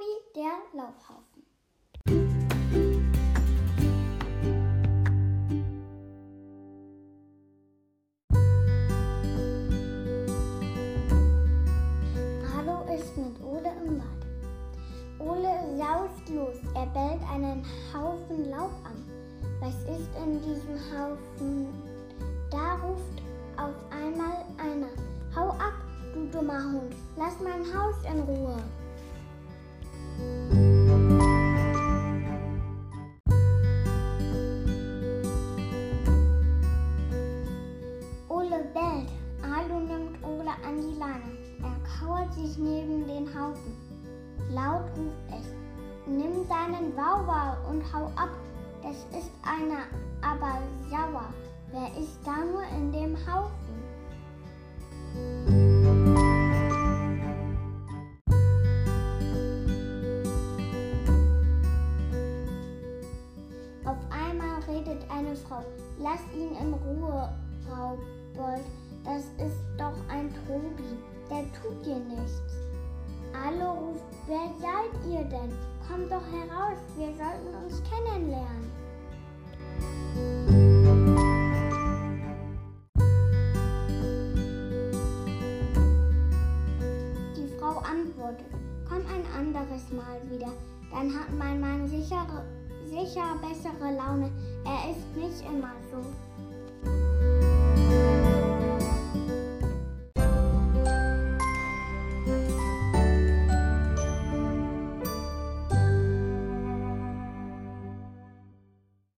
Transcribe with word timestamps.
Tobi, 0.00 0.12
der 0.34 0.52
Laubhaufen. 0.72 1.42
Hallo 12.54 12.94
ist 12.94 13.16
mit 13.16 13.42
Ole 13.42 13.72
im 13.84 13.98
Wald. 13.98 14.24
Ole 15.18 15.54
saust 15.76 16.28
los, 16.30 16.56
er 16.74 16.86
bellt 16.86 17.22
einen 17.30 17.64
Haufen 17.92 18.50
Laub 18.50 18.72
an. 18.84 19.04
Was 19.60 19.74
ist 19.74 20.10
in 20.22 20.40
diesem 20.42 20.78
Haufen? 20.92 21.66
Da 22.50 22.76
ruft 22.76 23.22
auf 23.56 23.74
einmal 23.90 24.44
einer. 24.58 24.88
Hau 25.36 25.50
ab, 25.50 25.74
du 26.14 26.26
dummer 26.26 26.62
Hund, 26.64 26.94
lass 27.16 27.34
mein 27.40 27.64
Haus 27.74 27.96
in 28.10 28.20
Ruhe. 28.20 28.56
Leine. 41.10 41.22
Er 41.62 41.76
kauert 41.98 42.32
sich 42.34 42.56
neben 42.58 43.06
den 43.06 43.26
Haufen. 43.28 43.76
Laut 44.50 44.84
ruft 44.96 45.40
es, 45.40 45.46
nimm 46.06 46.48
deinen 46.48 46.96
Wauwau 46.96 47.56
und 47.68 47.82
hau 47.92 48.06
ab. 48.16 48.30
Das 48.82 48.96
ist 49.18 49.30
einer, 49.42 49.84
aber 50.22 50.60
sauer. 50.88 51.32
Wer 51.72 51.88
ist 52.00 52.18
da 52.24 52.44
nur 52.44 52.62
in 52.76 52.92
dem 52.92 53.16
Haufen? 53.26 53.50
Auf 63.84 63.98
einmal 64.10 64.62
redet 64.68 65.04
eine 65.10 65.36
Frau, 65.36 65.62
lass 65.98 66.20
ihn 66.34 66.52
in 66.56 66.74
Ruhe, 66.74 67.28
Raubold, 67.68 68.64
das 69.04 69.24
ist 69.44 69.69
doch 69.80 69.96
ein 70.08 70.28
Tobi, 70.46 70.98
der 71.30 71.44
tut 71.54 71.86
dir 71.86 71.96
nichts. 71.96 72.42
Hallo 73.32 73.72
ruft, 73.72 74.04
wer 74.26 74.50
seid 74.60 74.92
ihr 75.10 75.24
denn? 75.24 75.50
Kommt 75.88 76.12
doch 76.12 76.26
heraus, 76.30 76.78
wir 76.96 77.08
sollten 77.16 77.64
uns 77.64 77.82
kennenlernen. 77.88 78.70
Die 87.34 87.48
Frau 87.58 87.78
antwortet, 87.78 88.46
komm 88.86 88.98
ein 88.98 89.24
anderes 89.34 89.90
Mal 89.90 90.20
wieder, 90.28 90.52
dann 90.92 91.14
hat 91.14 91.32
mein 91.38 91.58
Mann 91.58 91.88
sicher, 91.88 92.26
sicher 92.84 93.34
bessere 93.40 93.96
Laune. 93.96 94.30
Er 94.66 94.90
ist 94.90 95.16
nicht 95.16 95.50
immer 95.50 95.72
so. 95.90 96.04